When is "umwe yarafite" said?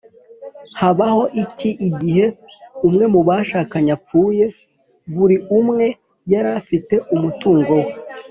5.59-6.95